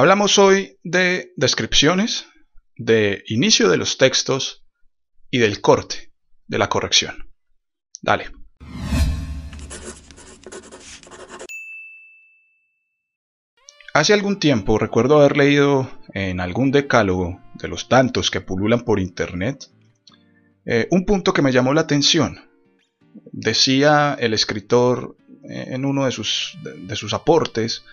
Hablamos 0.00 0.38
hoy 0.38 0.78
de 0.82 1.34
descripciones, 1.36 2.24
de 2.74 3.22
inicio 3.26 3.68
de 3.68 3.76
los 3.76 3.98
textos 3.98 4.64
y 5.30 5.40
del 5.40 5.60
corte, 5.60 6.10
de 6.46 6.56
la 6.56 6.70
corrección. 6.70 7.30
Dale. 8.00 8.30
Hace 13.92 14.14
algún 14.14 14.38
tiempo 14.38 14.78
recuerdo 14.78 15.18
haber 15.18 15.36
leído 15.36 15.90
en 16.14 16.40
algún 16.40 16.70
decálogo 16.70 17.38
de 17.52 17.68
los 17.68 17.90
tantos 17.90 18.30
que 18.30 18.40
pululan 18.40 18.86
por 18.86 19.00
internet 19.00 19.66
eh, 20.64 20.88
un 20.90 21.04
punto 21.04 21.34
que 21.34 21.42
me 21.42 21.52
llamó 21.52 21.74
la 21.74 21.82
atención. 21.82 22.48
Decía 23.32 24.16
el 24.18 24.32
escritor 24.32 25.18
eh, 25.44 25.66
en 25.72 25.84
uno 25.84 26.06
de 26.06 26.12
sus, 26.12 26.56
de 26.62 26.96
sus 26.96 27.12
aportes 27.12 27.84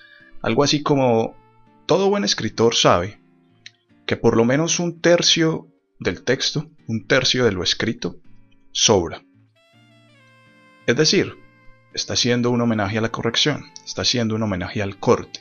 algo 0.41 0.63
así 0.63 0.81
como 0.83 1.35
todo 1.87 2.09
buen 2.09 2.25
escritor 2.25 2.75
sabe 2.75 3.19
que 4.05 4.17
por 4.17 4.35
lo 4.35 4.43
menos 4.43 4.79
un 4.79 4.99
tercio 5.01 5.67
del 5.99 6.23
texto, 6.23 6.69
un 6.85 7.07
tercio 7.07 7.45
de 7.45 7.53
lo 7.53 7.63
escrito, 7.63 8.17
sobra. 8.71 9.23
Es 10.85 10.97
decir, 10.97 11.33
está 11.93 12.13
haciendo 12.13 12.51
un 12.51 12.59
homenaje 12.61 12.97
a 12.97 13.01
la 13.01 13.11
corrección, 13.11 13.65
está 13.85 14.01
haciendo 14.01 14.35
un 14.35 14.43
homenaje 14.43 14.81
al 14.81 14.99
corte, 14.99 15.39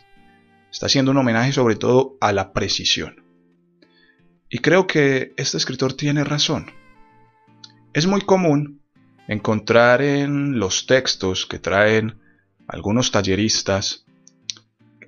está 0.70 0.86
haciendo 0.86 1.10
un 1.10 1.18
homenaje 1.18 1.52
sobre 1.52 1.74
todo 1.74 2.16
a 2.20 2.32
la 2.32 2.52
precisión. 2.52 3.24
Y 4.48 4.58
creo 4.58 4.86
que 4.86 5.34
este 5.36 5.56
escritor 5.56 5.94
tiene 5.94 6.22
razón. 6.22 6.70
Es 7.92 8.06
muy 8.06 8.20
común 8.20 8.82
encontrar 9.26 10.00
en 10.00 10.60
los 10.60 10.86
textos 10.86 11.44
que 11.44 11.58
traen 11.58 12.20
algunos 12.68 13.10
talleristas 13.10 14.05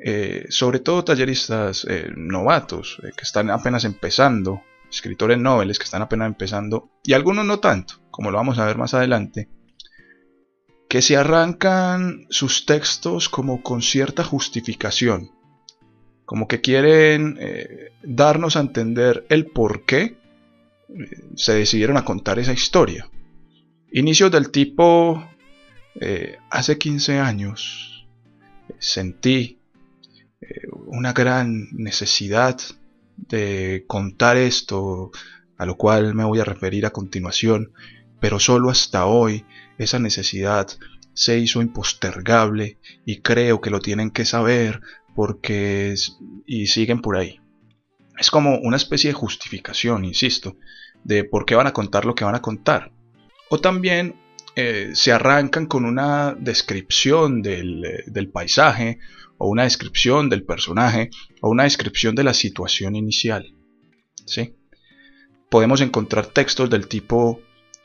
eh, 0.01 0.47
sobre 0.51 0.79
todo 0.79 1.05
talleristas 1.05 1.84
eh, 1.88 2.11
novatos 2.16 2.98
eh, 3.02 3.11
que 3.16 3.25
están 3.25 3.51
apenas 3.51 3.84
empezando, 3.84 4.62
escritores 4.91 5.39
noveles 5.39 5.78
que 5.78 5.84
están 5.84 6.03
apenas 6.03 6.28
empezando, 6.28 6.91
y 7.05 7.14
algunos 7.14 7.45
no 7.45 7.59
tanto, 7.59 7.95
como 8.11 8.31
lo 8.31 8.39
vamos 8.39 8.58
a 8.58 8.67
ver 8.67 8.78
más 8.78 8.95
adelante, 8.95 9.48
que 10.89 11.03
se 11.03 11.17
arrancan 11.17 12.27
sus 12.31 12.64
textos 12.64 13.28
como 13.28 13.62
con 13.62 13.83
cierta 13.83 14.25
justificación, 14.25 15.31
como 16.25 16.48
que 16.48 16.61
quieren 16.61 17.39
darnos 18.03 18.56
a 18.56 18.61
entender 18.61 19.27
el 19.28 19.47
por 19.47 19.84
qué 19.84 20.17
se 21.36 21.55
decidieron 21.55 21.98
a 21.98 22.05
contar 22.05 22.39
esa 22.39 22.55
historia. 22.55 23.11
Inicios 23.92 24.30
del 24.30 24.51
tipo, 24.51 25.28
hace 26.51 26.78
15 26.78 27.19
años 27.19 27.89
sentí 28.78 29.39
eh, 29.41 29.58
una 30.86 31.12
gran 31.12 31.69
necesidad 31.72 32.58
de 33.17 33.84
contar 33.86 34.36
esto, 34.36 35.11
a 35.56 35.67
lo 35.67 35.77
cual 35.77 36.14
me 36.14 36.25
voy 36.25 36.41
a 36.41 36.45
referir 36.45 36.86
a 36.86 36.91
continuación, 36.91 37.72
pero 38.20 38.39
solo 38.39 38.70
hasta 38.70 39.06
hoy 39.06 39.45
esa 39.78 39.98
necesidad 39.98 40.69
se 41.14 41.39
hizo 41.39 41.61
impostergable 41.61 42.78
y 43.05 43.20
creo 43.20 43.61
que 43.61 43.70
lo 43.70 43.80
tienen 43.80 44.11
que 44.11 44.25
saber 44.25 44.80
porque 45.14 45.95
y 46.47 46.69
siguen 46.69 47.00
por 47.00 47.17
ahí. 47.17 47.41
Es 48.17 48.30
como 48.30 48.58
una 48.58 48.77
especie 48.77 49.11
de 49.11 49.14
justificación, 49.14 50.05
insisto, 50.05 50.56
de 51.05 51.25
por 51.25 51.45
qué 51.45 51.55
van 51.55 51.67
a 51.67 51.73
contar 51.73 52.05
lo 52.05 52.14
que 52.14 52.25
van 52.25 52.34
a 52.34 52.42
contar. 52.42 52.92
O 53.50 53.61
también 53.61 54.17
eh, 54.55 54.91
se 54.95 55.12
arrancan 55.12 55.67
con 55.67 55.84
una 55.84 56.34
descripción 56.39 57.42
del, 57.42 58.05
del 58.06 58.28
paisaje 58.30 58.98
o 59.39 59.48
una 59.48 59.64
descripción 59.64 60.28
del 60.28 60.44
personaje 60.44 61.11
o 61.41 61.48
una 61.48 61.64
descripción 61.64 62.14
de 62.14 62.25
la 62.25 62.34
situación 62.34 62.97
inicial. 62.97 63.55
¿sí? 64.27 64.55
Podemos 65.48 65.80
encontrar 65.80 66.27
textos 66.27 66.69
del 66.69 66.89
tipo 66.89 67.41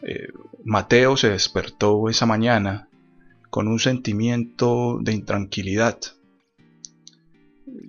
eh, 0.06 0.28
Mateo 0.66 1.16
se 1.16 1.30
despertó 1.30 2.10
esa 2.10 2.26
mañana 2.26 2.90
con 3.50 3.68
un 3.68 3.80
sentimiento 3.80 5.00
de 5.02 5.14
intranquilidad. 5.14 6.00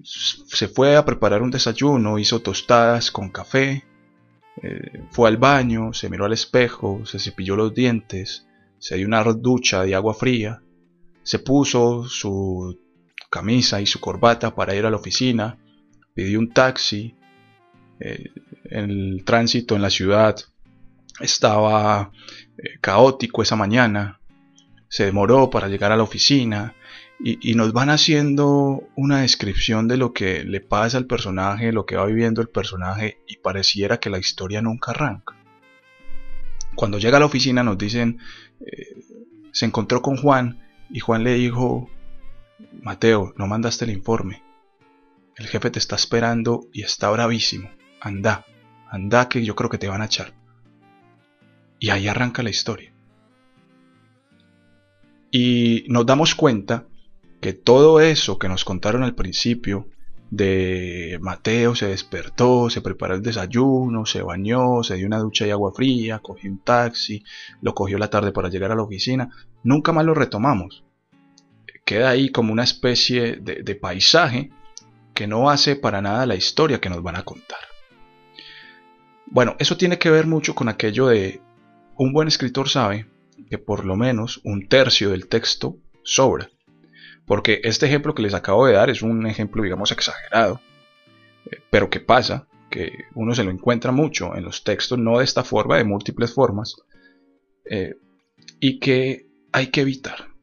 Se 0.05 0.69
fue 0.69 0.97
a 0.97 1.05
preparar 1.05 1.43
un 1.43 1.51
desayuno, 1.51 2.19
hizo 2.19 2.41
tostadas 2.41 3.11
con 3.11 3.31
café, 3.31 3.85
eh, 4.63 5.03
fue 5.11 5.29
al 5.29 5.39
baño, 5.39 5.93
se 5.93 6.09
miró 6.09 6.25
al 6.27 6.33
espejo, 6.33 7.05
se 7.05 7.19
cepilló 7.19 7.57
los 7.57 7.75
dientes, 7.75 8.47
se 8.79 8.97
dio 8.97 9.07
una 9.07 9.25
ducha 9.25 9.83
de 9.83 9.95
agua 9.95 10.15
fría, 10.15 10.63
se 11.23 11.39
puso 11.41 12.05
su 12.05 12.79
camisa 13.35 13.81
y 13.81 13.87
su 13.87 13.99
corbata 13.99 14.55
para 14.55 14.77
ir 14.77 14.87
a 14.87 14.91
la 14.91 14.97
oficina, 14.97 15.59
pidió 16.15 16.39
un 16.39 16.53
taxi, 16.53 17.17
eh, 17.99 18.31
el 18.71 19.25
tránsito 19.25 19.75
en 19.75 19.83
la 19.83 19.91
ciudad 19.91 20.37
estaba 21.19 22.13
eh, 22.57 22.79
caótico 22.81 23.43
esa 23.43 23.57
mañana, 23.57 24.21
se 24.89 25.07
demoró 25.07 25.51
para 25.51 25.67
llegar 25.67 25.91
a 25.91 25.97
la 25.97 26.05
oficina 26.05 26.77
y, 27.19 27.55
nos 27.55 27.73
van 27.73 27.91
haciendo 27.91 28.85
una 28.95 29.23
descripción 29.23 29.89
de 29.89 29.97
lo 29.97 30.13
que 30.13 30.45
le 30.45 30.61
pasa 30.61 30.99
al 30.99 31.07
personaje, 31.07 31.73
lo 31.73 31.87
que 31.87 31.97
va 31.97 32.07
viviendo 32.07 32.41
el 32.41 32.49
personaje 32.49 33.19
y 33.27 33.39
pareciera 33.39 33.99
que 33.99 34.11
la 34.11 34.19
historia 34.19 34.63
nunca 34.63 34.93
arranca. 34.93 35.35
Cuando 36.77 36.99
llega 36.99 37.17
a 37.17 37.21
la 37.21 37.27
oficina 37.27 37.65
nos 37.65 37.79
dicen, 37.79 38.19
eh, 38.61 38.95
se 39.53 39.65
encontró 39.67 40.03
con 40.03 40.17
Juan 40.19 40.61
y 40.91 41.01
Juan 41.01 41.25
le 41.25 41.35
dijo, 41.35 41.89
Mateo, 42.59 43.33
no 43.37 43.47
mandaste 43.47 43.85
el 43.85 43.91
informe. 43.91 44.43
El 45.37 45.47
jefe 45.47 45.71
te 45.71 45.79
está 45.79 45.97
esperando 45.97 46.69
y 46.73 46.83
está 46.83 47.11
bravísimo. 47.11 47.71
Anda, 48.01 48.45
anda 48.89 49.29
que 49.29 49.45
yo 49.45 49.57
creo 49.57 49.71
que 49.71 49.79
te 49.79 49.89
van 49.89 50.03
a 50.03 50.07
echar. 50.07 50.35
Y 51.79 51.91
ahí 51.91 52.07
arranca 52.07 52.43
la 52.43 52.51
historia. 52.51 52.93
Y 55.31 55.85
nos 55.89 56.07
damos 56.07 56.35
cuenta 56.35 56.87
que 57.41 57.53
todo 57.53 58.01
eso 58.01 58.39
que 58.39 58.49
nos 58.49 58.65
contaron 58.65 59.03
al 59.03 59.15
principio, 59.15 59.89
de 60.31 61.19
Mateo 61.21 61.75
se 61.75 61.87
despertó, 61.87 62.71
se 62.71 62.81
preparó 62.81 63.15
el 63.15 63.23
desayuno, 63.23 64.07
se 64.07 64.23
bañó, 64.23 64.83
se 64.83 64.97
dio 64.97 65.07
una 65.07 65.19
ducha 65.19 65.47
y 65.47 65.51
agua 65.51 65.73
fría, 65.73 66.19
cogió 66.21 66.51
un 66.51 66.59
taxi, 66.59 67.23
lo 67.61 67.75
cogió 67.75 67.99
la 67.99 68.11
tarde 68.11 68.33
para 68.33 68.49
llegar 68.49 68.73
a 68.73 68.75
la 68.75 68.83
oficina, 68.83 69.31
nunca 69.63 69.93
más 69.93 70.05
lo 70.05 70.15
retomamos 70.15 70.85
queda 71.85 72.11
ahí 72.11 72.31
como 72.31 72.53
una 72.53 72.65
especie 72.65 73.37
de, 73.37 73.75
paisaje 73.75 74.51
que 75.13 75.27
no 75.27 75.51
hace 75.51 75.77
para 75.77 76.03
nada 76.03 76.27
la 76.27 76.35
historia 76.35 76.81
que 76.81 76.89
nos 76.89 77.03
van 77.03 77.17
a 77.17 77.25
contar. 77.25 77.59
Bueno, 79.27 79.57
eso 79.59 79.77
tiene 79.77 79.99
que 79.99 80.11
ver 80.11 80.27
mucho 80.27 80.55
con 80.55 80.69
aquello 80.69 81.07
de 81.07 81.41
un 81.97 82.13
buen 82.13 82.29
escritor 82.29 82.69
sabe 82.69 83.07
que 83.51 83.59
por 83.59 83.85
lo 83.85 83.97
menos 83.97 84.41
un 84.45 84.69
tercio 84.69 85.11
del 85.11 85.29
texto 85.29 85.77
sobra. 86.03 86.51
Porque 87.27 87.61
este 87.65 87.87
ejemplo 87.87 88.15
que 88.15 88.23
les 88.23 88.35
acabo 88.35 88.67
de 88.67 88.75
dar 88.75 88.91
es 88.91 89.03
un 89.03 89.27
ejemplo, 89.27 89.63
digamos, 89.63 89.93
exagerado. 89.93 90.61
Eh, 91.51 91.59
pero 91.71 91.89
¿qué 91.89 92.01
pasa? 92.01 92.49
Que 92.71 92.93
uno 93.15 93.35
se 93.35 93.45
lo 93.45 93.51
encuentra 93.51 93.93
mucho 93.93 94.37
en 94.37 94.45
los 94.45 94.63
textos, 94.63 94.99
no 94.99 95.19
de 95.19 95.25
esta 95.25 95.43
forma, 95.43 95.79
de 95.79 95.85
múltiples 95.85 96.35
formas. 96.35 96.77
Eh, 97.71 97.95
y 98.61 98.79
que 98.79 99.27
hay 99.53 99.69
que 99.69 99.81
evitar. 99.81 100.34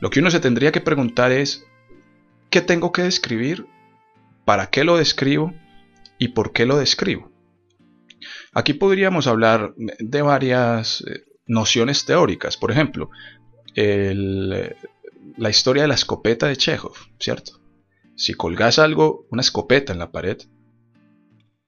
Lo 0.00 0.10
que 0.10 0.20
uno 0.20 0.30
se 0.30 0.40
tendría 0.40 0.70
que 0.70 0.80
preguntar 0.80 1.32
es, 1.32 1.66
¿qué 2.50 2.60
tengo 2.60 2.92
que 2.92 3.02
describir? 3.02 3.66
¿Para 4.44 4.70
qué 4.70 4.84
lo 4.84 4.96
describo? 4.96 5.52
¿Y 6.18 6.28
por 6.28 6.52
qué 6.52 6.66
lo 6.66 6.78
describo? 6.78 7.32
Aquí 8.52 8.74
podríamos 8.74 9.26
hablar 9.26 9.74
de 9.76 10.22
varias 10.22 11.02
eh, 11.02 11.24
nociones 11.46 12.04
teóricas. 12.04 12.56
Por 12.56 12.70
ejemplo, 12.70 13.10
la 13.74 15.50
historia 15.50 15.82
de 15.82 15.88
la 15.88 15.94
escopeta 15.94 16.46
de 16.46 16.56
Chekhov, 16.56 16.96
¿cierto? 17.20 17.60
Si 18.16 18.34
colgas 18.34 18.78
algo, 18.78 19.26
una 19.30 19.42
escopeta 19.42 19.92
en 19.92 20.00
la 20.00 20.10
pared, 20.10 20.38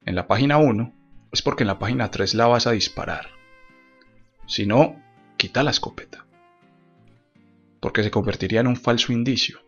en 0.05 0.15
la 0.15 0.27
página 0.27 0.57
1, 0.57 0.93
es 1.31 1.41
porque 1.41 1.63
en 1.63 1.67
la 1.67 1.79
página 1.79 2.11
3 2.11 2.33
la 2.33 2.47
vas 2.47 2.67
a 2.67 2.71
disparar. 2.71 3.27
Si 4.47 4.65
no, 4.65 5.01
quita 5.37 5.63
la 5.63 5.71
escopeta 5.71 6.25
porque 7.81 8.03
se 8.03 8.11
convertiría 8.11 8.61
en 8.61 8.67
un 8.67 8.77
falso 8.77 9.11
indicio. 9.11 9.59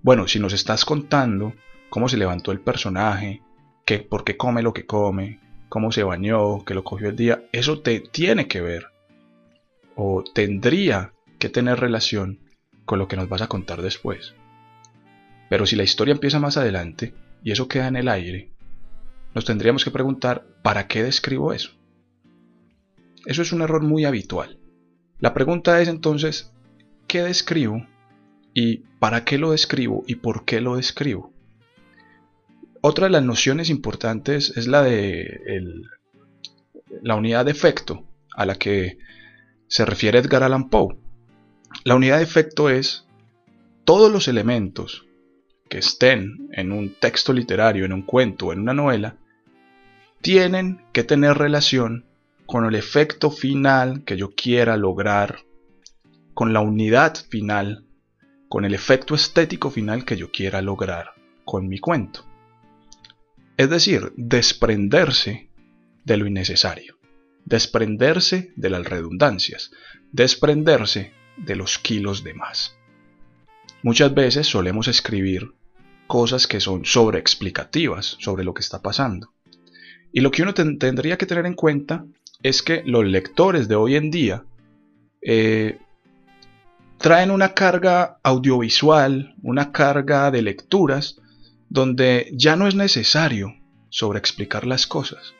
Bueno, 0.00 0.26
si 0.26 0.38
nos 0.38 0.54
estás 0.54 0.86
contando 0.86 1.52
cómo 1.90 2.08
se 2.08 2.16
levantó 2.16 2.52
el 2.52 2.60
personaje, 2.60 3.42
que, 3.84 3.98
por 3.98 4.24
qué 4.24 4.38
come 4.38 4.62
lo 4.62 4.72
que 4.72 4.86
come, 4.86 5.40
cómo 5.68 5.92
se 5.92 6.04
bañó, 6.04 6.64
que 6.64 6.74
lo 6.74 6.84
cogió 6.84 7.10
el 7.10 7.16
día, 7.16 7.44
eso 7.52 7.80
te 7.80 8.00
tiene 8.00 8.48
que 8.48 8.62
ver 8.62 8.86
o 9.96 10.24
tendría 10.34 11.12
que 11.38 11.50
tener 11.50 11.78
relación 11.78 12.38
con 12.86 12.98
lo 12.98 13.08
que 13.08 13.16
nos 13.16 13.28
vas 13.28 13.42
a 13.42 13.48
contar 13.48 13.82
después. 13.82 14.34
Pero 15.50 15.66
si 15.66 15.76
la 15.76 15.82
historia 15.82 16.12
empieza 16.12 16.38
más 16.38 16.56
adelante 16.56 17.12
y 17.42 17.50
eso 17.50 17.68
queda 17.68 17.88
en 17.88 17.96
el 17.96 18.08
aire, 18.08 18.52
nos 19.34 19.44
tendríamos 19.44 19.84
que 19.84 19.90
preguntar, 19.90 20.46
¿para 20.62 20.86
qué 20.86 21.02
describo 21.02 21.52
eso? 21.52 21.72
Eso 23.26 23.42
es 23.42 23.52
un 23.52 23.62
error 23.62 23.82
muy 23.82 24.04
habitual. 24.04 24.58
La 25.18 25.34
pregunta 25.34 25.80
es 25.82 25.88
entonces, 25.88 26.52
qué 27.10 27.24
describo 27.24 27.84
y 28.54 28.84
para 29.00 29.24
qué 29.24 29.36
lo 29.36 29.50
describo 29.50 30.04
y 30.06 30.14
por 30.14 30.44
qué 30.44 30.60
lo 30.60 30.76
describo. 30.76 31.32
Otra 32.82 33.06
de 33.06 33.10
las 33.10 33.24
nociones 33.24 33.68
importantes 33.68 34.56
es 34.56 34.68
la 34.68 34.84
de 34.84 35.40
la 37.02 37.16
unidad 37.16 37.46
de 37.46 37.50
efecto 37.50 38.04
a 38.36 38.46
la 38.46 38.54
que 38.54 38.98
se 39.66 39.84
refiere 39.84 40.20
Edgar 40.20 40.44
Allan 40.44 40.70
Poe. 40.70 40.98
La 41.82 41.96
unidad 41.96 42.18
de 42.18 42.22
efecto 42.22 42.70
es 42.70 43.08
todos 43.84 44.12
los 44.12 44.28
elementos 44.28 45.04
que 45.68 45.78
estén 45.78 46.48
en 46.52 46.70
un 46.70 46.94
texto 46.94 47.32
literario, 47.32 47.84
en 47.84 47.92
un 47.92 48.02
cuento 48.02 48.52
en 48.52 48.60
una 48.60 48.72
novela, 48.72 49.16
tienen 50.20 50.84
que 50.92 51.02
tener 51.02 51.36
relación 51.36 52.04
con 52.46 52.66
el 52.66 52.76
efecto 52.76 53.32
final 53.32 54.04
que 54.04 54.16
yo 54.16 54.30
quiera 54.30 54.76
lograr, 54.76 55.40
con 56.40 56.54
la 56.54 56.60
unidad 56.60 57.18
final, 57.28 57.84
con 58.48 58.64
el 58.64 58.72
efecto 58.72 59.14
estético 59.14 59.70
final 59.70 60.06
que 60.06 60.16
yo 60.16 60.30
quiera 60.30 60.62
lograr 60.62 61.12
con 61.44 61.68
mi 61.68 61.78
cuento. 61.78 62.24
Es 63.58 63.68
decir, 63.68 64.14
desprenderse 64.16 65.50
de 66.02 66.16
lo 66.16 66.26
innecesario, 66.26 66.98
desprenderse 67.44 68.54
de 68.56 68.70
las 68.70 68.86
redundancias, 68.86 69.70
desprenderse 70.12 71.12
de 71.36 71.56
los 71.56 71.78
kilos 71.78 72.24
de 72.24 72.32
más. 72.32 72.74
Muchas 73.82 74.14
veces 74.14 74.46
solemos 74.46 74.88
escribir 74.88 75.52
cosas 76.06 76.46
que 76.46 76.60
son 76.60 76.86
sobreexplicativas 76.86 78.16
sobre 78.18 78.44
lo 78.44 78.54
que 78.54 78.62
está 78.62 78.80
pasando. 78.80 79.34
Y 80.10 80.20
lo 80.20 80.30
que 80.30 80.42
uno 80.42 80.54
tendría 80.54 81.18
que 81.18 81.26
tener 81.26 81.44
en 81.44 81.52
cuenta 81.54 82.06
es 82.42 82.62
que 82.62 82.82
los 82.86 83.04
lectores 83.04 83.68
de 83.68 83.74
hoy 83.74 83.96
en 83.96 84.10
día 84.10 84.46
eh, 85.20 85.78
traen 87.00 87.30
una 87.30 87.54
carga 87.54 88.18
audiovisual, 88.22 89.34
una 89.42 89.72
carga 89.72 90.30
de 90.30 90.42
lecturas 90.42 91.18
donde 91.70 92.30
ya 92.34 92.56
no 92.56 92.68
es 92.68 92.74
necesario 92.74 93.54
sobreexplicar 93.88 94.66
las 94.66 94.86
cosas. 94.86 95.34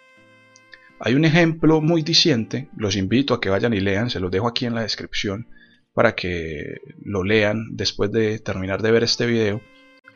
Hay 1.00 1.14
un 1.14 1.26
ejemplo 1.26 1.82
muy 1.82 2.02
diciente, 2.02 2.70
los 2.76 2.96
invito 2.96 3.34
a 3.34 3.40
que 3.42 3.50
vayan 3.50 3.74
y 3.74 3.80
lean, 3.80 4.08
se 4.08 4.20
los 4.20 4.30
dejo 4.30 4.48
aquí 4.48 4.64
en 4.64 4.74
la 4.74 4.82
descripción 4.82 5.48
para 5.92 6.14
que 6.14 6.80
lo 7.02 7.24
lean 7.24 7.76
después 7.76 8.10
de 8.10 8.38
terminar 8.38 8.80
de 8.80 8.92
ver 8.92 9.02
este 9.02 9.26
video. 9.26 9.60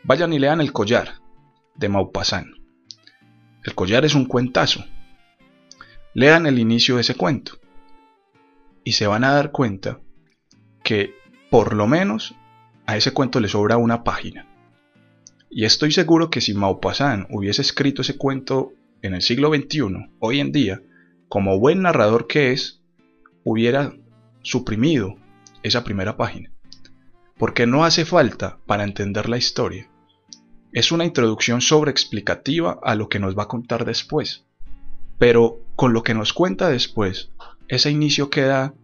Vayan 0.02 0.32
y 0.32 0.38
lean 0.38 0.62
El 0.62 0.72
collar 0.72 1.20
de 1.74 1.90
Maupassant. 1.90 2.48
El 3.64 3.74
collar 3.74 4.06
es 4.06 4.14
un 4.14 4.24
cuentazo. 4.24 4.82
Lean 6.14 6.46
el 6.46 6.58
inicio 6.58 6.94
de 6.94 7.02
ese 7.02 7.16
cuento 7.16 7.58
y 8.82 8.92
se 8.92 9.06
van 9.06 9.24
a 9.24 9.32
dar 9.32 9.50
cuenta 9.50 10.00
que 10.82 11.23
por 11.54 11.72
lo 11.72 11.86
menos 11.86 12.34
a 12.84 12.96
ese 12.96 13.12
cuento 13.12 13.38
le 13.38 13.46
sobra 13.46 13.76
una 13.76 14.02
página. 14.02 14.44
Y 15.48 15.64
estoy 15.64 15.92
seguro 15.92 16.28
que 16.28 16.40
si 16.40 16.52
Maupassant 16.52 17.28
hubiese 17.30 17.62
escrito 17.62 18.02
ese 18.02 18.16
cuento 18.16 18.72
en 19.02 19.14
el 19.14 19.22
siglo 19.22 19.54
XXI, 19.54 20.10
hoy 20.18 20.40
en 20.40 20.50
día, 20.50 20.82
como 21.28 21.60
buen 21.60 21.82
narrador 21.82 22.26
que 22.26 22.50
es, 22.50 22.82
hubiera 23.44 23.94
suprimido 24.42 25.14
esa 25.62 25.84
primera 25.84 26.16
página. 26.16 26.50
Porque 27.38 27.68
no 27.68 27.84
hace 27.84 28.04
falta 28.04 28.58
para 28.66 28.82
entender 28.82 29.28
la 29.28 29.38
historia. 29.38 29.88
Es 30.72 30.90
una 30.90 31.04
introducción 31.04 31.60
sobreexplicativa 31.60 32.80
a 32.82 32.96
lo 32.96 33.08
que 33.08 33.20
nos 33.20 33.38
va 33.38 33.44
a 33.44 33.48
contar 33.48 33.84
después. 33.84 34.44
Pero 35.20 35.60
con 35.76 35.92
lo 35.92 36.02
que 36.02 36.14
nos 36.14 36.32
cuenta 36.32 36.68
después, 36.68 37.30
ese 37.68 37.92
inicio 37.92 38.28
queda 38.28 38.74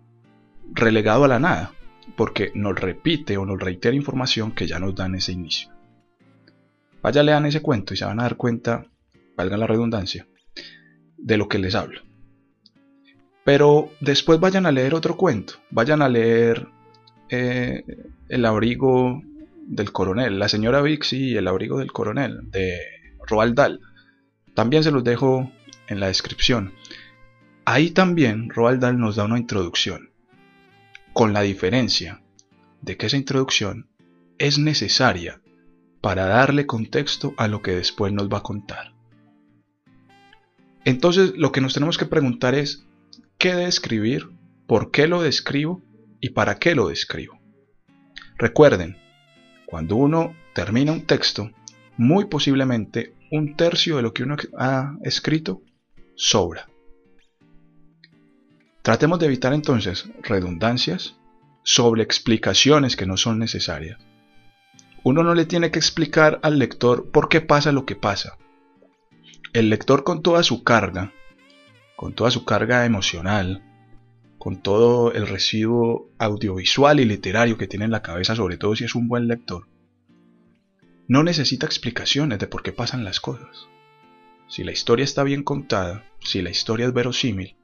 relegado 0.72 1.24
a 1.24 1.28
la 1.28 1.40
nada, 1.40 1.72
porque 2.16 2.52
nos 2.54 2.78
repite 2.78 3.36
o 3.36 3.46
nos 3.46 3.60
reitera 3.60 3.96
información 3.96 4.52
que 4.52 4.66
ya 4.66 4.78
nos 4.78 4.94
dan 4.94 5.14
ese 5.14 5.32
inicio. 5.32 5.70
Vaya, 7.02 7.22
lean 7.22 7.46
ese 7.46 7.62
cuento 7.62 7.94
y 7.94 7.96
se 7.96 8.04
van 8.04 8.20
a 8.20 8.24
dar 8.24 8.36
cuenta, 8.36 8.86
valga 9.36 9.56
la 9.56 9.66
redundancia, 9.66 10.26
de 11.16 11.36
lo 11.36 11.48
que 11.48 11.58
les 11.58 11.74
hablo. 11.74 12.02
Pero 13.44 13.90
después 14.00 14.38
vayan 14.38 14.66
a 14.66 14.72
leer 14.72 14.94
otro 14.94 15.16
cuento, 15.16 15.54
vayan 15.70 16.02
a 16.02 16.08
leer 16.08 16.68
eh, 17.30 17.84
El 18.28 18.44
abrigo 18.44 19.22
del 19.66 19.92
coronel, 19.92 20.38
la 20.38 20.48
señora 20.48 20.82
Vixie 20.82 21.30
y 21.30 21.36
el 21.36 21.48
abrigo 21.48 21.78
del 21.78 21.92
coronel, 21.92 22.50
de 22.50 22.78
Roald 23.26 23.54
Dahl. 23.54 23.80
También 24.54 24.82
se 24.82 24.90
los 24.90 25.04
dejo 25.04 25.50
en 25.88 26.00
la 26.00 26.08
descripción. 26.08 26.72
Ahí 27.64 27.90
también 27.90 28.50
Roald 28.50 28.80
Dahl 28.80 28.98
nos 28.98 29.16
da 29.16 29.24
una 29.24 29.38
introducción, 29.38 30.09
con 31.12 31.32
la 31.32 31.42
diferencia 31.42 32.22
de 32.82 32.96
que 32.96 33.06
esa 33.06 33.16
introducción 33.16 33.88
es 34.38 34.58
necesaria 34.58 35.40
para 36.00 36.26
darle 36.26 36.66
contexto 36.66 37.34
a 37.36 37.46
lo 37.46 37.62
que 37.62 37.72
después 37.72 38.12
nos 38.12 38.28
va 38.28 38.38
a 38.38 38.42
contar. 38.42 38.94
Entonces 40.84 41.34
lo 41.36 41.52
que 41.52 41.60
nos 41.60 41.74
tenemos 41.74 41.98
que 41.98 42.06
preguntar 42.06 42.54
es, 42.54 42.86
¿qué 43.38 43.54
describir? 43.54 44.30
¿Por 44.66 44.90
qué 44.90 45.08
lo 45.08 45.22
describo? 45.22 45.82
¿Y 46.20 46.30
para 46.30 46.58
qué 46.58 46.74
lo 46.74 46.88
describo? 46.88 47.38
Recuerden, 48.38 48.96
cuando 49.66 49.96
uno 49.96 50.34
termina 50.54 50.92
un 50.92 51.06
texto, 51.06 51.50
muy 51.96 52.26
posiblemente 52.26 53.14
un 53.30 53.56
tercio 53.56 53.96
de 53.96 54.02
lo 54.02 54.14
que 54.14 54.22
uno 54.22 54.36
ha 54.56 54.96
escrito 55.02 55.62
sobra. 56.14 56.68
Tratemos 58.82 59.18
de 59.18 59.26
evitar 59.26 59.52
entonces 59.52 60.08
redundancias, 60.22 61.16
sobre 61.62 62.02
explicaciones 62.02 62.96
que 62.96 63.06
no 63.06 63.16
son 63.16 63.38
necesarias 63.38 63.98
uno 65.02 65.22
no 65.22 65.34
le 65.34 65.46
tiene 65.46 65.70
que 65.70 65.78
explicar 65.78 66.40
al 66.42 66.58
lector 66.58 67.10
por 67.10 67.28
qué 67.28 67.40
pasa 67.40 67.72
lo 67.72 67.86
que 67.86 67.96
pasa. 67.96 68.36
El 69.52 69.70
lector 69.70 70.04
con 70.04 70.22
toda 70.22 70.42
su 70.42 70.62
carga, 70.62 71.12
con 71.96 72.12
toda 72.12 72.30
su 72.30 72.44
carga 72.44 72.84
emocional, 72.84 73.64
con 74.38 74.62
todo 74.62 75.12
el 75.12 75.26
residuo 75.26 76.10
audiovisual 76.18 77.00
y 77.00 77.04
literario 77.04 77.58
que 77.58 77.66
tiene 77.66 77.86
en 77.86 77.90
la 77.90 78.02
cabeza, 78.02 78.36
sobre 78.36 78.56
todo 78.56 78.76
si 78.76 78.84
es 78.84 78.94
un 78.94 79.08
buen 79.08 79.26
lector, 79.26 79.68
no 81.08 81.22
necesita 81.22 81.66
explicaciones 81.66 82.38
de 82.38 82.46
por 82.46 82.62
qué 82.62 82.72
pasan 82.72 83.04
las 83.04 83.20
cosas. 83.20 83.66
Si 84.48 84.64
la 84.64 84.72
historia 84.72 85.04
está 85.04 85.24
bien 85.24 85.42
contada, 85.42 86.04
si 86.20 86.42
la 86.42 86.50
historia 86.50 86.86
es 86.86 86.92
verosímil, 86.92 87.56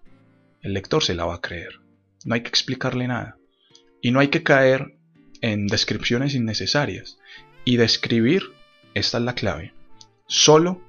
el 0.62 0.74
lector 0.74 1.02
se 1.02 1.14
la 1.14 1.24
va 1.24 1.36
a 1.36 1.40
creer. 1.40 1.80
No 2.24 2.34
hay 2.34 2.42
que 2.42 2.48
explicarle 2.48 3.08
nada. 3.08 3.38
Y 4.00 4.10
no 4.10 4.20
hay 4.20 4.28
que 4.28 4.42
caer 4.42 4.98
en 5.40 5.66
descripciones 5.66 6.34
innecesarias. 6.34 7.18
Y 7.64 7.76
describir, 7.76 8.42
esta 8.94 9.18
es 9.18 9.24
la 9.24 9.34
clave, 9.34 9.74
solo 10.26 10.82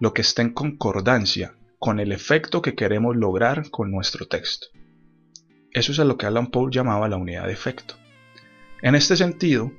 lo 0.00 0.12
que 0.12 0.22
esté 0.22 0.42
en 0.42 0.52
concordancia 0.52 1.54
con 1.78 2.00
el 2.00 2.12
efecto 2.12 2.62
que 2.62 2.74
queremos 2.74 3.16
lograr 3.16 3.70
con 3.70 3.90
nuestro 3.90 4.26
texto. 4.26 4.68
Eso 5.72 5.92
es 5.92 5.98
a 5.98 6.04
lo 6.04 6.16
que 6.16 6.26
Alan 6.26 6.48
Poe 6.48 6.70
llamaba 6.70 7.08
la 7.08 7.16
unidad 7.16 7.46
de 7.46 7.52
efecto. 7.52 7.96
En 8.82 8.94
este 8.94 9.16
sentido, 9.16 9.72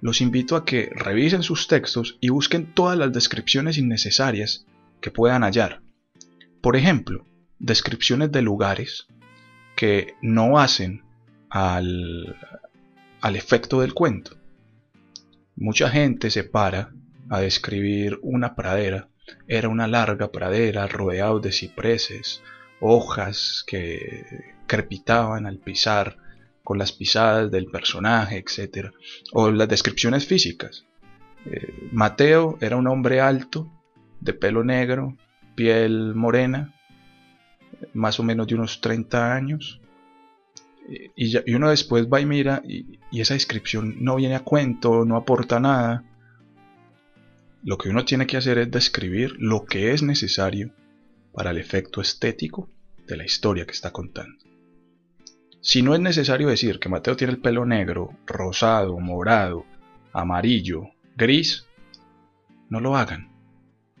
los 0.00 0.20
invito 0.20 0.56
a 0.56 0.64
que 0.64 0.90
revisen 0.94 1.42
sus 1.42 1.68
textos 1.68 2.18
y 2.20 2.28
busquen 2.28 2.74
todas 2.74 2.98
las 2.98 3.12
descripciones 3.12 3.78
innecesarias 3.78 4.66
que 5.00 5.10
puedan 5.10 5.42
hallar. 5.42 5.82
Por 6.60 6.76
ejemplo, 6.76 7.26
descripciones 7.58 8.32
de 8.32 8.42
lugares 8.42 9.06
que 9.74 10.14
no 10.22 10.58
hacen 10.58 11.02
al, 11.50 12.36
al 13.20 13.36
efecto 13.36 13.80
del 13.80 13.94
cuento. 13.94 14.36
Mucha 15.56 15.88
gente 15.88 16.30
se 16.30 16.44
para 16.44 16.92
a 17.30 17.40
describir 17.40 18.18
una 18.22 18.54
pradera. 18.54 19.08
Era 19.48 19.68
una 19.68 19.86
larga 19.86 20.30
pradera 20.30 20.86
rodeada 20.86 21.40
de 21.40 21.52
cipreses, 21.52 22.42
hojas 22.80 23.64
que 23.66 24.24
crepitaban 24.66 25.46
al 25.46 25.58
pisar 25.58 26.18
con 26.62 26.78
las 26.78 26.92
pisadas 26.92 27.50
del 27.50 27.66
personaje, 27.66 28.38
etc. 28.38 28.90
O 29.32 29.50
las 29.50 29.68
descripciones 29.68 30.26
físicas. 30.26 30.84
Eh, 31.46 31.88
Mateo 31.92 32.58
era 32.60 32.76
un 32.76 32.88
hombre 32.88 33.20
alto, 33.20 33.70
de 34.20 34.32
pelo 34.32 34.64
negro, 34.64 35.16
piel 35.54 36.14
morena, 36.14 36.74
más 37.94 38.18
o 38.20 38.22
menos 38.22 38.46
de 38.46 38.54
unos 38.54 38.80
30 38.80 39.34
años, 39.34 39.80
y, 41.16 41.54
uno 41.54 41.70
después 41.70 42.06
va 42.06 42.20
y 42.20 42.26
mira 42.26 42.62
y, 42.64 42.98
esa 43.12 43.34
descripción 43.34 43.96
no 44.00 44.16
viene 44.16 44.36
a 44.36 44.44
cuento, 44.44 45.04
no 45.04 45.16
aporta 45.16 45.58
nada. 45.58 46.04
Lo 47.64 47.78
que 47.78 47.88
uno 47.88 48.04
tiene 48.04 48.26
que 48.26 48.36
hacer 48.36 48.58
es 48.58 48.70
describir 48.70 49.34
lo 49.38 49.64
que 49.64 49.92
es 49.92 50.02
necesario 50.02 50.72
para 51.32 51.50
el 51.50 51.58
efecto 51.58 52.00
estético 52.00 52.70
de 53.06 53.16
la 53.16 53.24
historia 53.24 53.66
que 53.66 53.72
está 53.72 53.90
contando. 53.90 54.38
Si 55.60 55.82
no 55.82 55.94
es 55.94 56.00
necesario 56.00 56.48
decir 56.48 56.78
que 56.78 56.88
Mateo 56.88 57.16
tiene 57.16 57.32
el 57.32 57.40
pelo 57.40 57.66
negro, 57.66 58.16
rosado, 58.24 59.00
morado, 59.00 59.66
amarillo, 60.12 60.84
gris, 61.16 61.66
no 62.68 62.80
lo 62.80 62.96
hagan. 62.96 63.32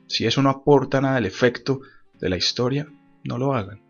Si 0.06 0.26
eso 0.26 0.42
no 0.42 0.50
aporta 0.50 1.00
nada 1.00 1.16
al 1.16 1.26
efecto 1.26 1.80
de 2.20 2.28
la 2.28 2.36
historia, 2.36 2.86
no 3.26 3.38
lo 3.38 3.54
hagan. 3.54 3.82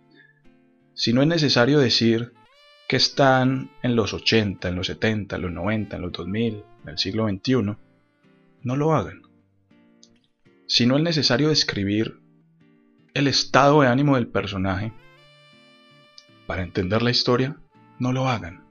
Si 0.95 1.13
no 1.13 1.23
es 1.23 1.29
necesario 1.29 1.79
decir 1.79 2.33
que 2.89 2.97
están 2.97 3.71
en 3.83 3.97
los 3.97 4.15
80, 4.15 4.69
en 4.69 4.77
los 4.77 4.87
70, 4.87 5.37
en 5.37 5.43
los 5.43 5.53
90, 5.53 5.97
en 5.97 6.03
los 6.03 6.13
2000, 6.13 6.65
en 6.83 6.89
el 6.89 6.99
siglo 6.99 7.29
XXI, 7.29 7.77
no 8.63 8.77
lo 8.77 8.95
hagan. 8.95 9.23
si 10.69 10.85
no 10.85 10.97
es 10.97 11.03
necesario 11.03 11.49
describir 11.49 12.19
el 13.15 13.29
estado 13.29 13.83
de 13.83 13.89
ánimo 13.89 14.17
del 14.17 14.27
personaje 14.27 14.93
para 16.47 16.63
entender 16.63 17.03
la 17.03 17.11
historia, 17.11 17.57
no 18.01 18.13
lo 18.13 18.29
hagan. 18.29 18.67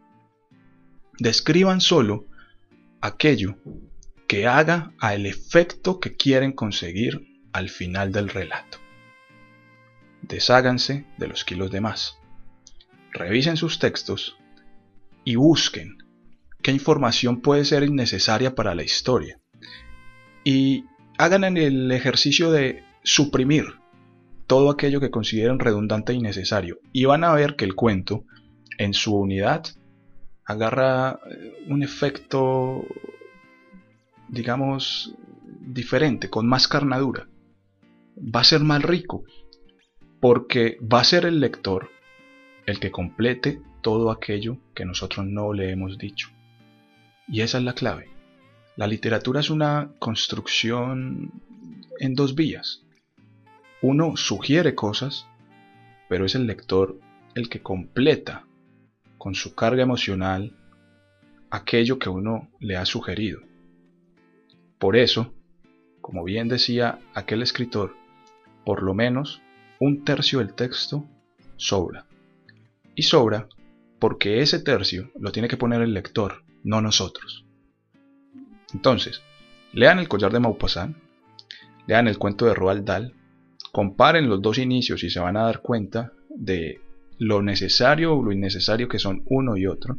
Describan 1.20 1.80
solo 1.80 2.26
aquello 3.00 3.58
que 4.28 4.46
haga 4.48 4.92
al 5.00 5.26
efecto 5.26 6.00
que 6.00 6.16
quieren 6.16 6.52
conseguir 6.52 7.26
al 7.54 7.70
final 7.70 8.12
del 8.12 8.30
relato. 8.30 8.85
Desháganse 10.28 11.06
de 11.18 11.28
los 11.28 11.46
kilos 11.46 11.72
de 11.72 11.82
más. 11.82 12.18
Revisen 13.12 13.58
sus 13.58 13.80
textos 13.80 14.38
y 15.24 15.36
busquen 15.36 15.98
qué 16.62 16.72
información 16.72 17.42
puede 17.42 17.64
ser 17.64 17.84
innecesaria 17.84 18.56
para 18.56 18.74
la 18.74 18.84
historia. 18.84 19.40
Y 20.44 20.86
hagan 21.18 21.58
el 21.58 21.92
ejercicio 21.92 22.52
de 22.52 22.84
suprimir 23.04 23.66
todo 24.48 24.72
aquello 24.72 25.00
que 25.00 25.12
consideren 25.12 25.60
redundante 25.60 26.14
e 26.14 26.16
innecesario. 26.16 26.80
Y 26.92 27.06
van 27.06 27.24
a 27.24 27.34
ver 27.34 27.56
que 27.56 27.66
el 27.66 27.76
cuento, 27.76 28.26
en 28.78 28.94
su 28.94 29.16
unidad, 29.16 29.64
agarra 30.44 31.20
eh, 31.30 31.66
un 31.68 31.84
efecto, 31.84 32.84
digamos, 34.28 35.16
diferente, 35.62 36.30
con 36.30 36.48
más 36.48 36.68
carnadura. 36.68 37.28
Va 38.18 38.42
a 38.42 38.46
ser 38.46 38.62
más 38.62 38.82
rico, 38.82 39.24
porque 40.28 40.80
va 40.82 41.02
a 41.02 41.04
ser 41.04 41.28
el 41.28 41.40
lector 41.40 41.92
el 42.66 42.80
que 42.80 42.90
complete 42.90 43.62
todo 43.82 44.10
aquello 44.10 44.58
que 44.74 44.84
nosotros 44.84 45.28
no 45.28 45.54
le 45.54 45.70
hemos 45.70 46.00
dicho. 46.00 46.32
Y 47.28 47.42
esa 47.42 47.60
es 47.60 47.64
la 47.64 47.76
clave. 47.76 48.10
La 48.76 48.88
literatura 48.88 49.40
es 49.40 49.52
una 49.52 49.92
construcción 50.00 51.32
en 52.00 52.16
dos 52.16 52.34
vías. 52.34 52.82
Uno 53.84 54.18
sugiere 54.18 54.74
cosas, 54.74 55.28
pero 56.10 56.26
es 56.26 56.34
el 56.34 56.48
lector 56.48 57.00
el 57.36 57.48
que 57.48 57.62
completa 57.62 58.48
con 59.20 59.36
su 59.36 59.54
carga 59.54 59.84
emocional 59.84 60.54
aquello 61.52 62.00
que 62.00 62.10
uno 62.10 62.50
le 62.60 62.78
ha 62.78 62.86
sugerido. 62.88 63.42
Por 64.80 64.96
eso, 64.96 65.36
como 66.02 66.24
bien 66.24 66.48
decía 66.48 66.98
aquel 67.14 67.44
escritor, 67.44 67.96
por 68.66 68.82
lo 68.82 68.96
menos 68.96 69.44
un 69.80 70.04
tercio 70.04 70.40
del 70.40 70.54
texto 70.54 71.06
sobra. 71.58 72.06
Y 72.96 73.04
sobra 73.04 73.48
porque 74.00 74.42
ese 74.42 74.60
tercio 74.60 75.12
lo 75.20 75.32
tiene 75.32 75.48
que 75.48 75.58
poner 75.58 75.82
el 75.82 75.94
lector, 75.94 76.44
no 76.64 76.82
nosotros. 76.82 77.46
Entonces, 78.74 79.22
lean 79.74 80.00
el 80.00 80.08
collar 80.08 80.32
de 80.32 80.40
Maupassant, 80.40 80.96
lean 81.88 82.08
el 82.08 82.18
cuento 82.18 82.46
de 82.46 82.54
Roald 82.54 82.86
Dahl, 82.86 83.14
comparen 83.72 84.30
los 84.30 84.42
dos 84.42 84.58
inicios 84.58 85.04
y 85.04 85.10
se 85.10 85.20
van 85.20 85.38
a 85.38 85.44
dar 85.44 85.62
cuenta 85.62 86.14
de 86.30 86.82
lo 87.18 87.42
necesario 87.42 88.16
o 88.16 88.24
lo 88.24 88.32
innecesario 88.32 88.88
que 88.88 89.00
son 89.00 89.24
uno 89.28 89.58
y 89.58 89.68
otro. 89.68 89.98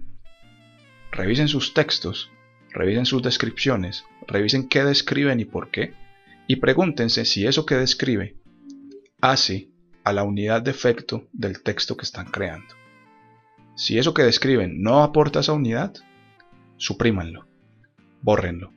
Revisen 1.12 1.49
sus 1.49 1.75
textos, 1.75 2.30
revisen 2.71 3.06
sus 3.06 3.23
descripciones, 3.23 4.04
revisen 4.26 4.68
qué 4.68 4.85
describen 4.85 5.40
y 5.40 5.45
por 5.45 5.71
qué, 5.71 5.95
y 6.47 6.56
pregúntense 6.56 7.25
si 7.25 7.47
eso 7.47 7.64
que 7.66 7.75
describe 7.76 8.37
hace 9.30 9.71
a 10.04 10.12
la 10.12 10.23
unidad 10.23 10.62
de 10.62 10.71
efecto 10.71 11.28
del 11.33 11.62
texto 11.62 11.97
que 11.97 12.04
están 12.04 12.26
creando. 12.26 12.75
Si 13.75 13.99
eso 13.99 14.14
que 14.14 14.23
describen 14.23 14.80
no 14.83 15.02
aporta 15.02 15.40
esa 15.40 15.52
unidad, 15.52 15.95
suprímanlo, 16.76 17.47
bórrenlo, 18.23 18.73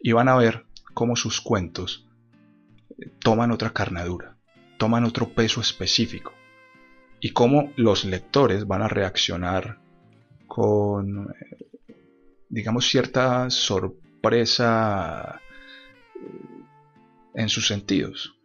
y 0.00 0.12
van 0.12 0.28
a 0.28 0.36
ver 0.36 0.66
cómo 0.94 1.16
sus 1.16 1.40
cuentos 1.40 2.06
toman 3.18 3.50
otra 3.50 3.70
carnadura, 3.70 4.36
toman 4.78 5.04
otro 5.04 5.30
peso 5.30 5.60
específico, 5.60 6.32
y 7.20 7.30
cómo 7.30 7.72
los 7.76 8.04
lectores 8.04 8.66
van 8.66 8.82
a 8.82 8.88
reaccionar 8.88 9.78
con, 10.46 11.34
digamos, 12.48 12.88
cierta 12.88 13.50
sorpresa 13.50 15.40
en 17.34 17.48
sus 17.48 17.66
sentidos, 17.66 18.37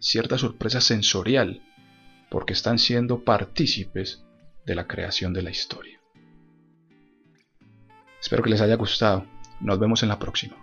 cierta 0.00 0.38
sorpresa 0.38 0.80
sensorial, 0.80 1.62
porque 2.30 2.52
están 2.52 2.78
siendo 2.78 3.24
partícipes 3.24 4.24
de 4.66 4.74
la 4.74 4.86
creación 4.86 5.32
de 5.32 5.42
la 5.42 5.50
historia. 5.50 6.00
Espero 8.20 8.42
que 8.42 8.50
les 8.50 8.60
haya 8.60 8.76
gustado. 8.76 9.26
Nos 9.60 9.78
vemos 9.78 10.02
en 10.02 10.08
la 10.08 10.18
próxima. 10.18 10.56